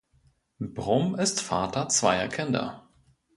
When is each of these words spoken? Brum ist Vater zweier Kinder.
Brum 0.57 1.13
ist 1.13 1.43
Vater 1.43 1.87
zweier 1.87 2.27
Kinder. 2.27 2.89